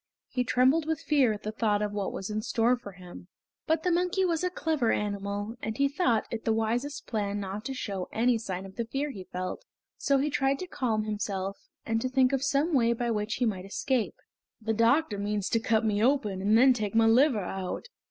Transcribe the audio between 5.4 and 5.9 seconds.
and he